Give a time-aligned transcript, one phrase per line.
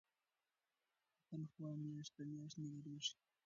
[1.27, 3.13] تنخوا میاشت په میاشت نه دریږي.